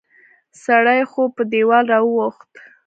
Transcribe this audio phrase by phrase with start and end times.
[0.63, 2.51] سړی خو په دیوال را واوښت